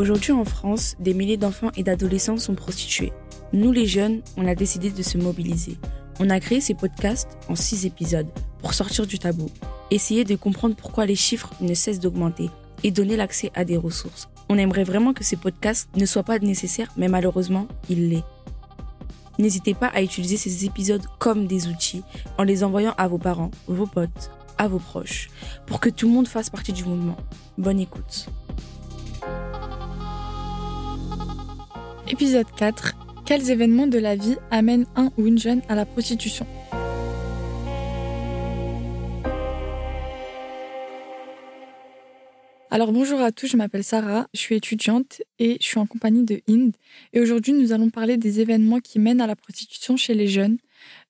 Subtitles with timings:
[0.00, 3.12] Aujourd'hui en France, des milliers d'enfants et d'adolescents sont prostitués.
[3.52, 5.76] Nous les jeunes, on a décidé de se mobiliser.
[6.20, 8.30] On a créé ces podcasts en six épisodes
[8.60, 9.50] pour sortir du tabou,
[9.90, 12.48] essayer de comprendre pourquoi les chiffres ne cessent d'augmenter
[12.82, 14.30] et donner l'accès à des ressources.
[14.48, 18.24] On aimerait vraiment que ces podcasts ne soient pas nécessaires, mais malheureusement, il l'est.
[19.38, 22.04] N'hésitez pas à utiliser ces épisodes comme des outils
[22.38, 25.28] en les envoyant à vos parents, vos potes, à vos proches,
[25.66, 27.18] pour que tout le monde fasse partie du mouvement.
[27.58, 28.30] Bonne écoute.
[32.12, 32.96] Épisode 4.
[33.24, 36.44] Quels événements de la vie amènent un ou une jeune à la prostitution?
[42.68, 46.24] Alors bonjour à tous, je m'appelle Sarah, je suis étudiante et je suis en compagnie
[46.24, 46.72] de Inde.
[47.12, 50.58] Et aujourd'hui, nous allons parler des événements qui mènent à la prostitution chez les jeunes.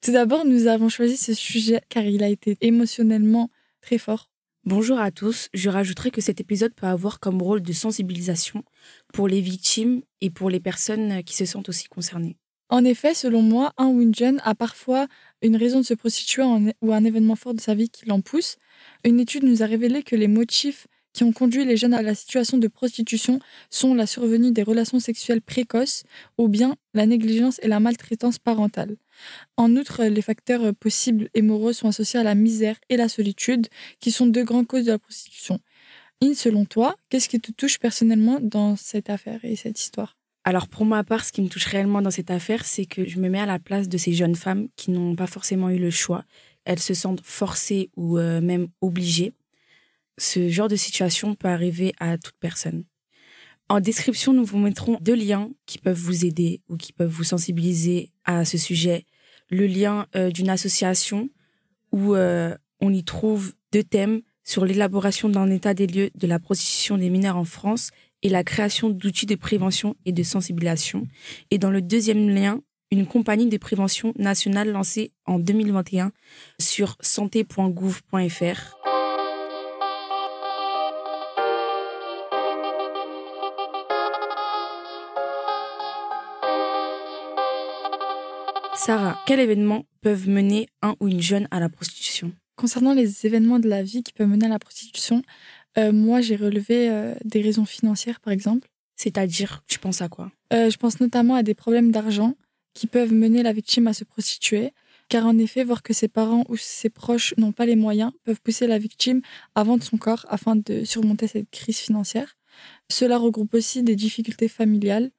[0.00, 3.50] Tout d'abord, nous avons choisi ce sujet car il a été émotionnellement
[3.82, 4.28] très fort
[4.68, 8.64] Bonjour à tous, je rajouterai que cet épisode peut avoir comme rôle de sensibilisation
[9.14, 12.36] pour les victimes et pour les personnes qui se sentent aussi concernées.
[12.68, 15.08] En effet, selon moi, un ou une jeune a parfois
[15.40, 16.42] une raison de se prostituer
[16.82, 18.58] ou un événement fort de sa vie qui l'en pousse.
[19.04, 22.14] Une étude nous a révélé que les motifs qui ont conduit les jeunes à la
[22.14, 26.04] situation de prostitution sont la survenue des relations sexuelles précoces
[26.36, 28.96] ou bien la négligence et la maltraitance parentale.
[29.56, 33.68] En outre, les facteurs possibles et moraux sont associés à la misère et la solitude,
[34.00, 35.58] qui sont deux grandes causes de la prostitution.
[36.22, 40.16] In, selon toi, qu'est-ce qui te touche personnellement dans cette affaire et cette histoire?
[40.44, 43.20] Alors pour ma part, ce qui me touche réellement dans cette affaire, c'est que je
[43.20, 45.90] me mets à la place de ces jeunes femmes qui n'ont pas forcément eu le
[45.90, 46.24] choix.
[46.64, 49.34] Elles se sentent forcées ou euh, même obligées
[50.18, 52.84] ce genre de situation peut arriver à toute personne.
[53.70, 57.24] En description, nous vous mettrons deux liens qui peuvent vous aider ou qui peuvent vous
[57.24, 59.04] sensibiliser à ce sujet.
[59.50, 61.28] Le lien euh, d'une association
[61.92, 66.38] où euh, on y trouve deux thèmes sur l'élaboration d'un état des lieux de la
[66.38, 67.90] prostitution des mineurs en France
[68.22, 71.06] et la création d'outils de prévention et de sensibilisation.
[71.50, 76.12] Et dans le deuxième lien, une compagnie de prévention nationale lancée en 2021
[76.58, 78.87] sur santé.gouv.fr
[88.78, 92.32] Sarah, quels événements peuvent mener un ou une jeune à la prostitution?
[92.56, 95.22] Concernant les événements de la vie qui peuvent mener à la prostitution,
[95.76, 98.68] euh, moi j'ai relevé euh, des raisons financières par exemple.
[98.96, 100.30] C'est-à-dire, tu penses à quoi?
[100.52, 102.34] Euh, Je pense notamment à des problèmes d'argent
[102.72, 104.72] qui peuvent mener la victime à se prostituer.
[105.08, 108.40] Car en effet, voir que ses parents ou ses proches n'ont pas les moyens peuvent
[108.40, 109.22] pousser la victime
[109.54, 112.36] à vendre son corps afin de surmonter cette crise financière.
[112.90, 115.10] Cela regroupe aussi des difficultés familiales,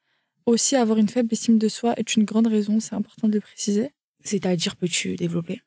[0.46, 3.42] aussi, avoir une faible estime de soi est une grande raison, c'est important de le
[3.42, 3.92] préciser.
[4.24, 5.62] C'est-à-dire, peux-tu développer?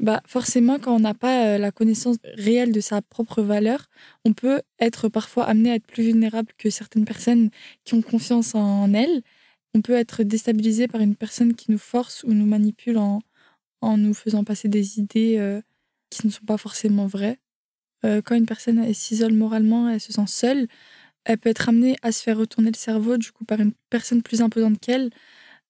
[0.00, 3.88] Bah, Forcément, quand on n'a pas euh, la connaissance réelle de sa propre valeur,
[4.24, 7.50] on peut être parfois amené à être plus vulnérable que certaines personnes
[7.84, 9.22] qui ont confiance en elles.
[9.74, 13.20] On peut être déstabilisé par une personne qui nous force ou nous manipule en,
[13.80, 15.60] en nous faisant passer des idées euh,
[16.10, 17.38] qui ne sont pas forcément vraies.
[18.04, 20.66] Euh, quand une personne s'isole moralement, elle se sent seule,
[21.24, 24.22] elle peut être amenée à se faire retourner le cerveau du coup par une personne
[24.22, 25.10] plus imposante qu'elle.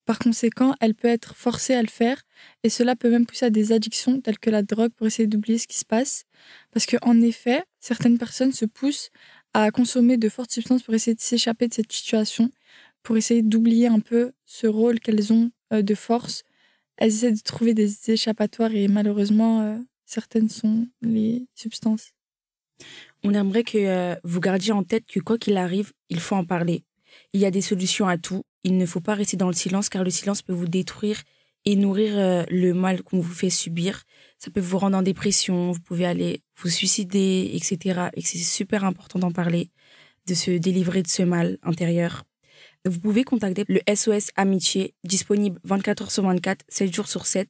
[0.05, 2.23] Par conséquent, elle peut être forcée à le faire
[2.65, 5.59] et cela peut même pousser à des addictions telles que la drogue pour essayer d'oublier
[5.59, 6.25] ce qui se passe.
[6.73, 9.11] Parce qu'en effet, certaines personnes se poussent
[9.55, 12.51] à consommer de fortes substances pour essayer de s'échapper de cette situation,
[13.03, 16.43] pour essayer d'oublier un peu ce rôle qu'elles ont euh, de force.
[16.97, 22.13] Elles essaient de trouver des échappatoires et malheureusement, euh, certaines sont les substances.
[23.25, 26.44] On aimerait que euh, vous gardiez en tête que quoi qu'il arrive, il faut en
[26.44, 26.84] parler.
[27.33, 28.44] Il y a des solutions à tout.
[28.65, 31.22] Il ne faut pas rester dans le silence car le silence peut vous détruire
[31.65, 34.03] et nourrir euh, le mal qu'on vous fait subir.
[34.38, 38.09] Ça peut vous rendre en dépression, vous pouvez aller vous suicider, etc.
[38.15, 39.71] Et c'est super important d'en parler,
[40.27, 42.25] de se délivrer de ce mal intérieur.
[42.84, 47.48] Vous pouvez contacter le SOS Amitié, disponible 24 heures sur 24, 7 jours sur 7,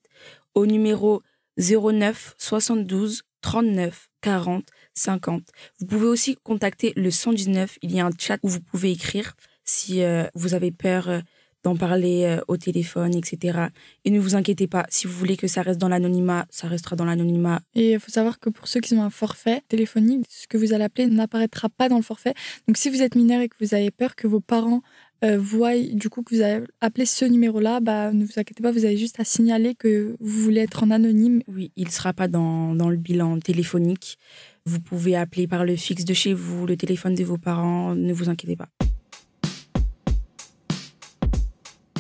[0.55, 1.23] au numéro
[1.59, 4.65] 09 72 39 40
[4.95, 5.43] 50.
[5.81, 7.79] Vous pouvez aussi contacter le 119.
[7.83, 9.35] Il y a un chat où vous pouvez écrire
[9.65, 11.21] si euh, vous avez peur euh,
[11.63, 13.67] d'en parler euh, au téléphone, etc.
[14.05, 16.97] Et ne vous inquiétez pas, si vous voulez que ça reste dans l'anonymat, ça restera
[16.97, 17.61] dans l'anonymat.
[17.75, 20.73] Et il faut savoir que pour ceux qui ont un forfait téléphonique, ce que vous
[20.73, 22.35] allez appeler n'apparaîtra pas dans le forfait.
[22.67, 24.83] Donc si vous êtes mineur et que vous avez peur que vos parents
[25.25, 28.73] euh, voient du coup que vous avez appelé ce numéro-là, bah, ne vous inquiétez pas,
[28.73, 31.43] vous avez juste à signaler que vous voulez être en anonyme.
[31.49, 34.19] Oui, il ne sera pas dans, dans le bilan téléphonique.
[34.65, 38.13] Vous pouvez appeler par le fixe de chez vous, le téléphone de vos parents, ne
[38.13, 38.69] vous inquiétez pas.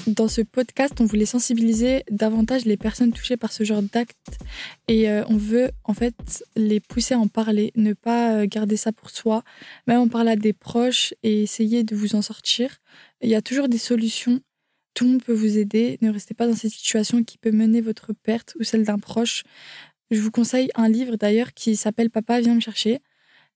[0.08, 4.38] Dans ce podcast, on voulait sensibiliser davantage les personnes touchées par ce genre d'actes
[4.88, 8.76] et euh, on veut en fait les pousser à en parler, ne pas euh, garder
[8.76, 9.44] ça pour soi,
[9.86, 12.78] même en parler à des proches et essayer de vous en sortir.
[13.20, 14.40] Il y a toujours des solutions.
[14.94, 15.98] Tout le monde peut vous aider.
[16.02, 19.44] Ne restez pas dans cette situation qui peut mener votre perte ou celle d'un proche.
[20.10, 22.98] Je vous conseille un livre d'ailleurs qui s'appelle Papa viens me chercher.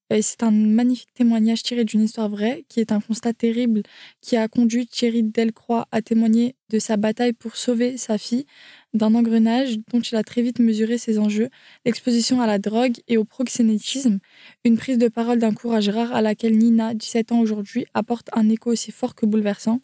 [0.09, 3.83] C'est un magnifique témoignage tiré d'une histoire vraie, qui est un constat terrible
[4.21, 8.47] qui a conduit Thierry Delcroix à témoigner de sa bataille pour sauver sa fille
[8.95, 11.49] d'un engrenage dont il a très vite mesuré ses enjeux,
[11.85, 14.21] l'exposition à la drogue et au proxénétisme,
[14.65, 18.49] une prise de parole d'un courage rare à laquelle Nina, 17 ans aujourd'hui, apporte un
[18.49, 19.81] écho aussi fort que bouleversant.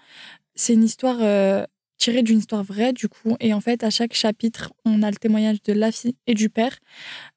[0.54, 1.64] C'est une histoire euh,
[2.02, 5.16] tirée d'une histoire vraie, du coup, et en fait, à chaque chapitre, on a le
[5.16, 6.78] témoignage de la fille et du père,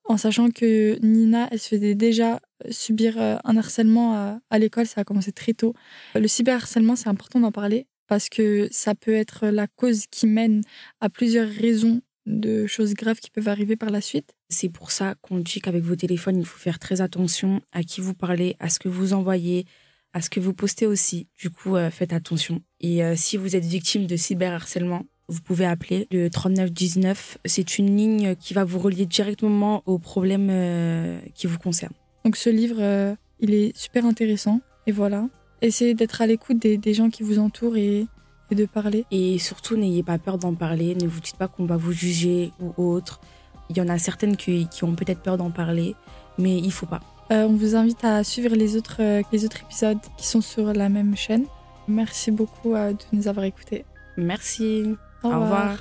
[0.05, 2.39] en sachant que Nina, elle se faisait déjà
[2.69, 5.73] subir euh, un harcèlement à, l'école, ça a commencé très tôt.
[6.15, 10.61] Le cyberharcèlement, c'est important d'en parler parce que ça peut être la cause qui mène
[11.01, 14.33] à plusieurs raisons de choses graves qui peuvent arriver par la suite.
[14.49, 18.01] C'est pour ça qu'on dit qu'avec vos téléphones, il faut faire très attention à qui
[18.01, 19.65] vous parlez, à ce que vous envoyez,
[20.13, 21.27] à ce que vous postez aussi.
[21.37, 22.61] Du coup, euh, faites attention.
[22.79, 27.39] Et euh, si vous êtes victime de cyberharcèlement, vous pouvez appeler le 3919.
[27.45, 31.95] C'est une ligne qui va vous relier directement aux problèmes qui vous concernent.
[32.25, 34.59] Donc ce livre, euh, il est super intéressant.
[34.87, 35.27] Et voilà.
[35.61, 38.07] Essayez d'être à l'écoute des, gens qui vous entourent et,
[38.51, 39.05] de parler.
[39.11, 40.95] Et surtout, n'ayez pas peur d'en parler.
[40.95, 43.21] Ne vous dites pas qu'on va vous juger ou autre.
[43.69, 45.95] Il y en a certaines qui, ont peut-être peur d'en parler,
[46.37, 47.01] mais il faut pas.
[47.31, 50.73] Euh, on vous invite à suivre les autres, euh, les autres épisodes qui sont sur
[50.73, 51.45] la même chaîne.
[51.87, 53.85] Merci beaucoup de nous avoir écoutés.
[54.17, 54.95] Merci.
[55.23, 55.77] Au, revoir.